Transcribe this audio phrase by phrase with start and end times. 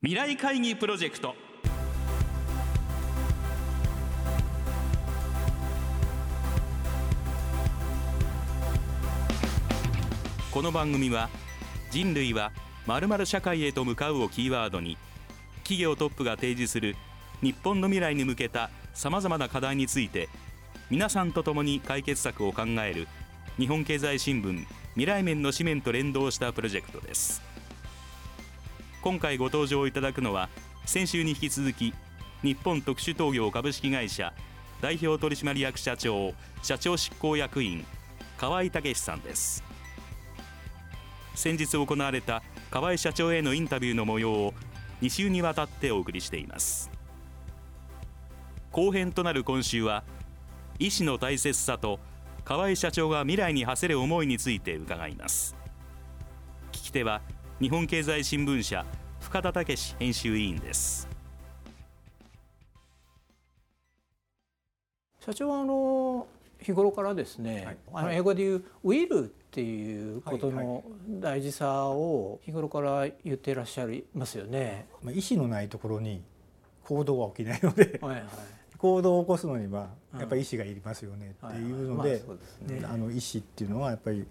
[0.00, 1.34] 未来会議プロジェクト。
[10.52, 11.28] この番組は
[11.90, 12.52] 人類は
[12.86, 14.96] まる社会へと向かうをキーワードに
[15.64, 16.94] 企業トップが提示する
[17.42, 20.28] 日本の未来に向けたさまざまな課題について
[20.90, 23.08] 皆さんと共に解決策を考える
[23.56, 27.47] 日本経済新聞未来面の紙面と連動したプロジェクトです。
[29.00, 30.48] 今回ご登場いただくのは
[30.84, 31.94] 先週に引き続き
[32.42, 34.32] 日本特殊陶業株式会社
[34.80, 37.84] 代表取締役社長社長執行役員
[38.36, 39.62] 河合武さんです。
[41.34, 44.54] 先日行われた河合社長へのインタビューの模様を
[45.00, 46.90] 2週にわたってお送りしています。
[48.72, 50.02] 後編となる今週は
[50.80, 52.00] 医師の大切さと
[52.44, 55.56] 河合社長が未来に馳せる思いについて伺います。
[56.72, 57.20] 聞き手は
[57.60, 58.86] 日本経済新聞社
[59.20, 61.08] 深田武編集委員です。
[65.18, 66.28] 社長はあの
[66.60, 74.86] 日頃からですね、はい、あの英語で言う「ウィル」っていうことの大事さを日頃から言っていらっしゃいますよね。
[75.02, 76.22] まあ、意思のないところに
[76.84, 78.24] 行動は起きないので、 はいはい、
[78.78, 82.22] 行動を起こすのにはやっぱり意思がいりますよねっていうので、
[82.84, 84.24] あの意思っていうのはやっぱり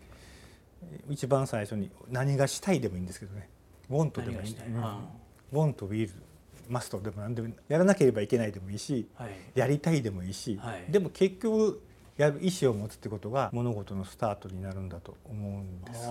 [1.10, 3.50] 一番最初に何がしたいでもいいんですけどね
[3.90, 4.56] 「want」でもいい
[5.52, 6.12] 「want」「will」
[6.70, 11.82] 「must」でも何でもやらなければいけないでもいいし、はい、やりたいでもいいし、はい、でも結局
[12.18, 16.10] やる意思を持つってことが物事のスタートになるんだと思うんです、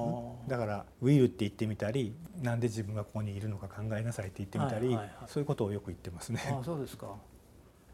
[0.48, 6.40] だから「will」って言ってみたりなんで自分がここにいるのか考えなさいって言ってみたり、はいはいはい、そういうことをよく言ってますね。
[6.46, 7.14] あそうですか。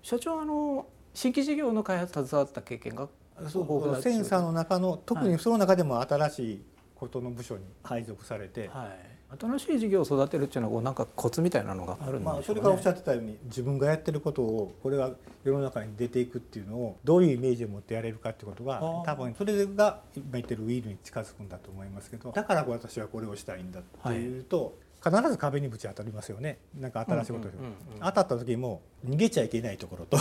[0.03, 3.09] 社長あの新規事業の開発携わった経験が
[3.49, 6.63] そうセンサーの中の特にその中でも新しい
[6.95, 15.11] ことの部署に配属されて、はい、新しい事業を育てるっていうのはなんかコツみたいなのがあるんでね、まあ、それからおっしゃってたように自分がやってることをこれが
[15.43, 24.73] 世の中に出ていくっていうのをどういうイメージを持ってやれるかってことが多分それが今言ってるウィールに近づくんだと思いますけどだから私はこれをしたいんだっていうと、はい
[25.05, 26.59] 必ず壁にぶち当たりますよね。
[26.79, 27.55] なんか新しいことで、
[28.01, 30.17] 当たった時も逃げちゃいけないところと、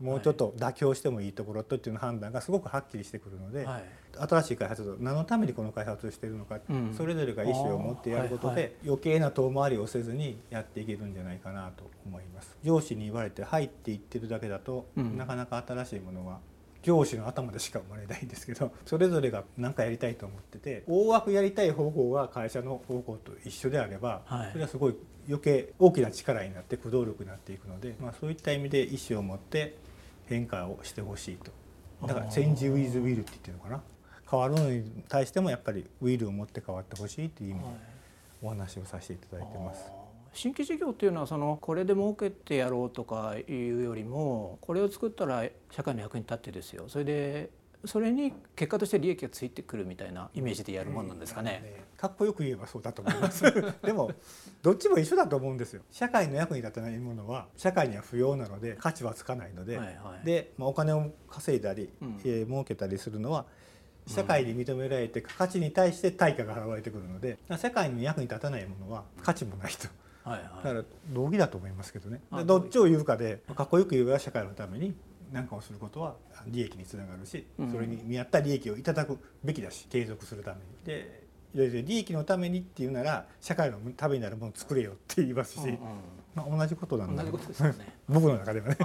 [0.00, 3.84] もうちょっと妥協してもいいところとっていうの判断がすごくはっきりしてくるので、はい、
[4.28, 8.62] 新しい開発何のためにこの開発をしているのか、うん、それぞれが意思を持ってやることで、はい。
[8.62, 12.56] はい、余計な遠回りをせずにやっていけるんじゃないかなと思います。
[12.64, 16.40] 上司に言われて入っていってるだけだと、うん、なかなか新しいものは
[16.84, 24.96] 上司の頭でしか生まれないんですけど それぞれが何かやりたいと思ってて大枠やりたい方法が会社の方向と一緒であれば、はい、それはすごい
[25.26, 29.76] 余計大きな力になって駆動力になっていくので、まあ、そういった意味で意思を持って
[30.26, 31.50] 変化をしてほしいと。
[32.06, 33.82] だから「チェンジ・ウィズ・ウィル」って言ってるのかな。
[34.30, 37.66] 変わるのに対してもやっぱりウィルを持って変わってほしいという意味で
[38.42, 40.03] お話をさせていただいてます。
[40.34, 47.50] 新規事業っていうのはそのこれで儲けてやろうとかいうよりもこれを作ったら社会の役に立ってですよそれで
[47.86, 51.60] それに結果として利益がついてくるみたいなイメージでやるもんなんですかね。
[51.62, 53.44] ねかっこよく言えばそうだと思います
[53.82, 54.10] でも
[54.62, 55.82] どっちも一緒だと思うんですよ。
[55.90, 63.46] 社会の役に立たないものは社会には不要なので価値はつかないので、はいはい、で、まあ、お金を稼いだり、うん、えー、儲けたりするのは
[64.06, 69.88] 社会に認められて価値に対して対価が払われてくるので世界に役に立たないものは価値もないと。
[70.24, 72.20] はいはい、だから同義だと思いますけどね。
[72.46, 74.94] どっちを言うかでかっこよく言えば社会のために
[75.30, 81.04] 何かをすることは利益につながるし、それに見合った利益をいただくべきだし継続するために。
[81.54, 85.76] で利益のためにっていうなら社会のためになるものを作れよって言いますし、うんうん、
[86.34, 87.30] まあ、同じことなんだ、ね、
[88.08, 88.76] 僕の中ではね。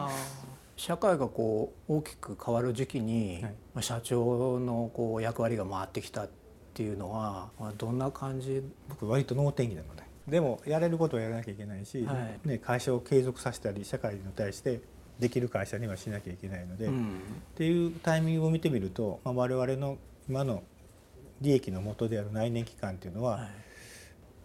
[0.76, 6.30] 社会がこう大きく変わる時期に、はい、社長のこう役割が回ってきたっ
[6.74, 8.64] ていうのは、まあ、どんな感じ？
[8.88, 12.14] 僕割と能天気なのででもやれることはやらなきゃいけないし、は
[12.46, 14.82] い、ね、会社を継続させたり社会に対して
[15.20, 17.10] できる会社にはしなきゃいけないので、うん、っ
[17.56, 19.98] ていうタイミングを見てみると、まあ、我々の
[20.30, 20.64] 今の
[21.42, 23.50] 利益の元である内燃機関っていうのは、はい、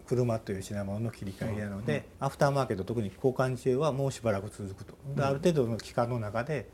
[0.05, 1.99] 車という品物の切り替えなので、うん。
[1.99, 4.95] うん、アフターマーケット特に交換中はもうしばらく続くと。
[5.17, 6.67] ある程度の期間の中で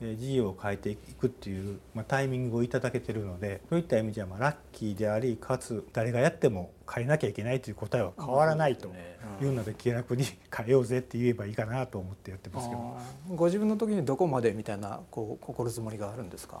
[0.00, 8.88] 事業を変えていくっていう、まあ、タイミングをいただけてるのでそういった意味ではまあラッキーでありかつ誰がやっても変えなきゃいけないという答えは変わらないと
[9.40, 12.98] いうので気楽に変えようぜって言えばいいかなと思ってやってますけど。
[13.34, 16.60] ご自分の時にどこまでみたいなこう心づもりがあるんですか？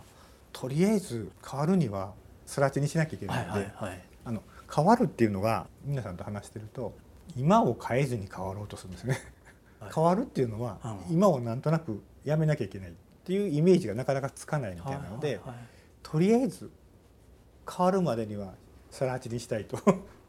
[0.52, 2.14] とりあえず変わるには
[2.46, 4.42] すらちにしなきゃいけないので、はいはいはい、あの
[4.74, 6.94] 変わるっていうのが皆さんと話してると
[7.36, 9.18] 今を変えずに変わろうとするんですね。
[9.94, 10.78] 変わるっていうのは
[11.10, 12.92] 今をなんとなくやめなきゃいけない
[13.26, 15.40] っていうイメージがなかなかつかないみたいなので、
[16.04, 16.70] とりあえず
[17.68, 18.54] 変わるまでには
[18.88, 19.76] さら地にしたいと。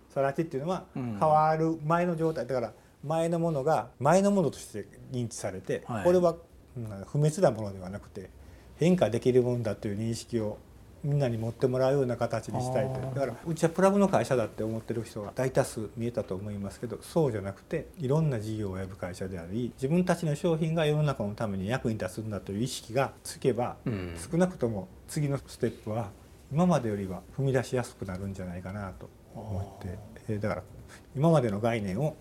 [0.10, 2.48] さら地っていうのは変わる前の状態。
[2.48, 2.74] だから
[3.04, 6.04] 前のものが前のものとして認知されて、はい。
[6.06, 6.38] これは
[6.76, 8.32] うん不滅なものではなくて
[8.78, 10.58] 変化できるものだという認識を
[11.04, 24.16] みんなに持ってもらうような形にしたいとだからうちはプラグの会社だって思ってる人が大多数見えたと思いますけどそうじゃなくていろんな事業をやる会社であり自分たちの商品が世の中のために役に立つんだという意識がつけば、うん。
[24.32, 26.10] 少なくとも次のステップは
[26.52, 29.98] 今までよりは踏み出しやすくなるんじゃないかなと思って、
[30.30, 30.64] えーだから
[31.16, 32.16] 今までの概念を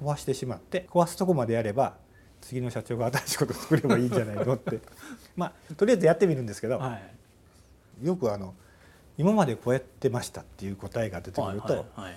[0.00, 1.94] 壊してしまって壊すとこまでやれば
[2.40, 4.80] 次の社長が新しいことを作ればいいんじゃないのって。
[5.36, 7.23] まあとりあえずやってみるんですけど、はい
[8.02, 8.54] よくあの
[9.16, 12.16] 今までこうやってましたっていう答えが出てくると、はいはいはい。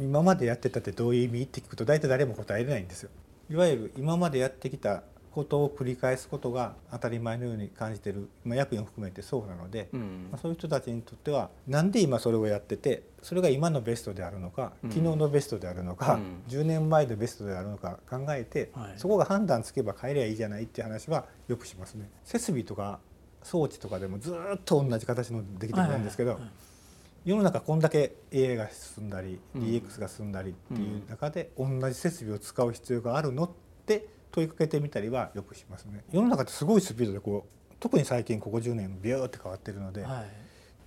[0.00, 3.10] 今までやってたってどういう意味って聞くと大体誰も答えれないんですよ。
[3.50, 5.02] いわゆる今までやってきた
[5.32, 10.28] ことを繰り返すことが当たり前のように感じてる、まあ、役員を含めてそうなので、うん。
[10.32, 14.90] まあ、そういう人たちにとってはなんで今それをやっててそれが今のベストであるのかうん。
[14.90, 16.42] 昨日のベストであるのか、うん。
[16.48, 18.94] 10年前のベストであるのか考えて、はい。
[18.96, 22.10] そこが判断つけば変えりゃいいじゃないっていう話はよくしますね。
[22.24, 22.98] 設備とか
[23.48, 26.38] 装置とかでもずーっと同じ形のできてくるんですけど、
[27.24, 29.62] 世の中こんだけ AI が進んだりうん。
[29.62, 33.50] DX が進んだりっていう中で同じ設備を使う必要があるのっ
[33.86, 36.04] て問いかけてみたりはよくしますね。
[36.12, 40.24] 世の中ってすごいスピードでこう特に最近ここ10年ビューって変わってるので、はい。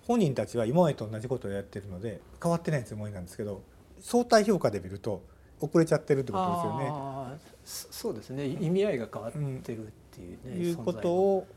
[0.07, 3.61] 本人たちは今までと同じことをやってるので変わってないつもりなんですけど
[3.99, 5.23] 相対評価で見ると
[5.59, 7.39] 遅れちゃってるってことですよね。
[7.63, 8.45] そそうですね。
[8.47, 11.47] 意味合いが変わってるっていうね、いうことを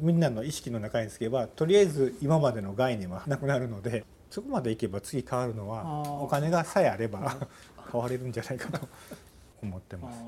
[0.00, 7.36] みんなの意識の中につけばとりあえず今までの概念はなくなるのでそこまでいけば次変わるのはお金がさえあれば
[7.92, 8.88] 変われるんじゃないかと
[9.62, 10.18] 思ってます。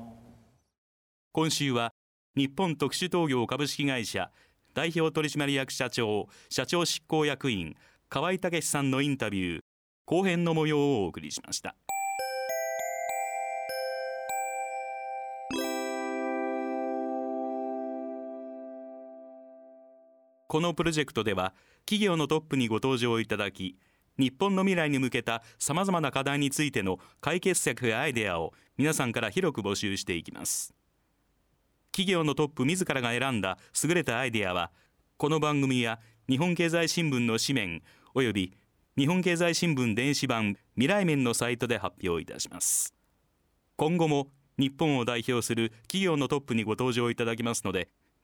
[1.33, 1.93] 今週は
[2.35, 4.31] 日本特殊陶業株式会社
[4.73, 7.75] 代表取締役社長社長執行役員
[8.09, 9.61] 河合武さんのインタビュー
[10.05, 11.75] 後編の模様をお送りしました
[20.47, 21.53] このプロジェクトでは
[21.85, 23.77] 企業のトップにご登場いただき
[24.17, 30.73] 日本の未来に向けたさまざまな課題についての解決策やアイデアを皆さんから広く募集していきます。
[31.91, 34.71] 企業のトップ自らが選んだ優れたアイデアは
[35.17, 35.99] この番組や
[36.29, 37.81] 日本経済新聞の紙面
[38.13, 38.53] および
[38.97, 42.93] 日本経済新聞電子版未来面のサイトで発表いたします。
[43.75, 47.89] 今後も日本を代表する企業のトップにご登場いただきますので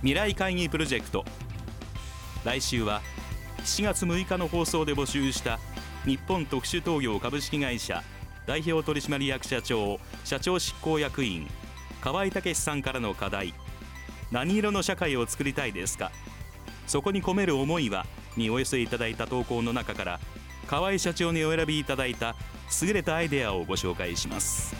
[0.00, 1.24] 未来会議プロジェクト。
[2.44, 3.02] 来週は
[3.64, 5.58] 7月6日の放送で募集した
[6.04, 8.04] 日本特殊陶業株式会社
[8.46, 11.48] 代表取締役社長社長執行役員
[12.00, 13.54] 河合武さんからの課題
[14.30, 16.12] 何色の社会を作りたいですか？
[16.86, 18.06] そこに込める思いは
[18.36, 20.20] にお寄せいただいた投稿の中から
[20.68, 22.36] 河合社長にお選びいただいた
[22.82, 24.76] 優れたアイデアをご紹介します。